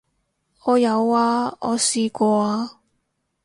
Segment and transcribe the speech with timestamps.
[0.63, 2.79] 我有啊，我試過啊